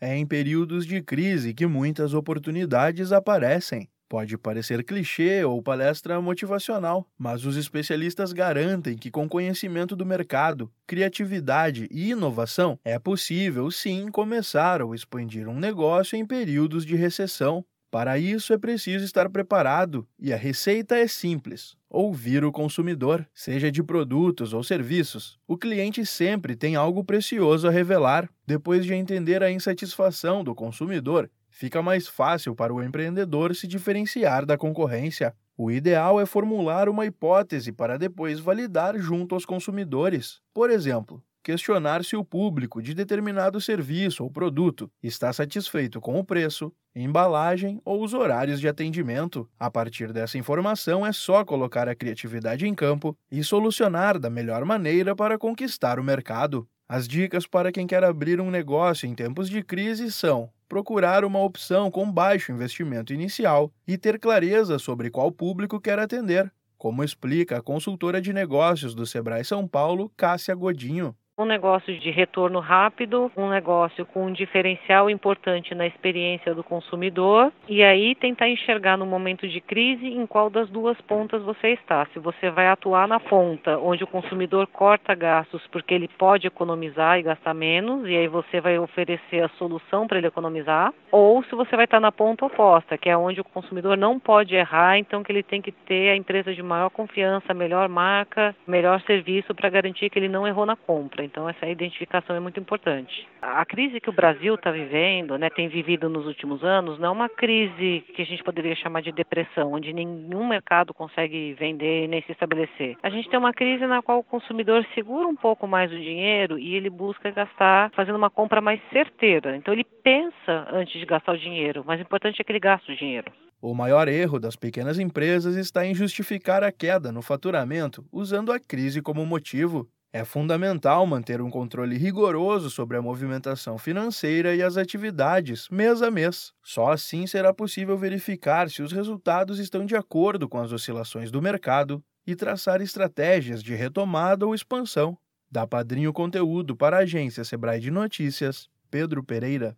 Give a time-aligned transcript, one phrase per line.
[0.00, 3.88] É em períodos de crise que muitas oportunidades aparecem.
[4.08, 10.70] Pode parecer clichê ou palestra motivacional, mas os especialistas garantem que, com conhecimento do mercado,
[10.86, 17.64] criatividade e inovação, é possível sim começar ou expandir um negócio em períodos de recessão.
[17.96, 23.72] Para isso é preciso estar preparado e a receita é simples: ouvir o consumidor, seja
[23.72, 25.38] de produtos ou serviços.
[25.48, 28.28] O cliente sempre tem algo precioso a revelar.
[28.46, 34.44] Depois de entender a insatisfação do consumidor, fica mais fácil para o empreendedor se diferenciar
[34.44, 35.34] da concorrência.
[35.56, 40.42] O ideal é formular uma hipótese para depois validar junto aos consumidores.
[40.52, 46.24] Por exemplo, questionar se o público de determinado serviço ou produto está satisfeito com o
[46.24, 49.48] preço, embalagem ou os horários de atendimento.
[49.56, 54.64] A partir dessa informação, é só colocar a criatividade em campo e solucionar da melhor
[54.64, 56.66] maneira para conquistar o mercado.
[56.88, 61.40] As dicas para quem quer abrir um negócio em tempos de crise são: procurar uma
[61.40, 67.58] opção com baixo investimento inicial e ter clareza sobre qual público quer atender, como explica
[67.58, 73.30] a consultora de negócios do Sebrae São Paulo, Cássia Godinho um negócio de retorno rápido,
[73.36, 79.04] um negócio com um diferencial importante na experiência do consumidor e aí tentar enxergar no
[79.04, 82.06] momento de crise em qual das duas pontas você está.
[82.14, 87.18] Se você vai atuar na ponta onde o consumidor corta gastos porque ele pode economizar
[87.18, 91.54] e gastar menos e aí você vai oferecer a solução para ele economizar, ou se
[91.54, 95.22] você vai estar na ponta oposta, que é onde o consumidor não pode errar, então
[95.22, 99.68] que ele tem que ter a empresa de maior confiança, melhor marca, melhor serviço para
[99.68, 101.25] garantir que ele não errou na compra.
[101.26, 103.28] Então, essa identificação é muito importante.
[103.42, 107.10] A crise que o Brasil está vivendo, né, tem vivido nos últimos anos, não é
[107.10, 112.22] uma crise que a gente poderia chamar de depressão, onde nenhum mercado consegue vender nem
[112.22, 112.96] se estabelecer.
[113.02, 116.58] A gente tem uma crise na qual o consumidor segura um pouco mais o dinheiro
[116.58, 119.56] e ele busca gastar fazendo uma compra mais certeira.
[119.56, 122.92] Então, ele pensa antes de gastar o dinheiro, mas o importante é que ele gaste
[122.92, 123.30] o dinheiro.
[123.60, 128.60] O maior erro das pequenas empresas está em justificar a queda no faturamento usando a
[128.60, 129.88] crise como motivo.
[130.12, 136.10] É fundamental manter um controle rigoroso sobre a movimentação financeira e as atividades, mês a
[136.10, 136.52] mês.
[136.62, 141.42] Só assim será possível verificar se os resultados estão de acordo com as oscilações do
[141.42, 145.18] mercado e traçar estratégias de retomada ou expansão.
[145.50, 149.76] Da Padrinho Conteúdo para a agência Sebrae de Notícias, Pedro Pereira.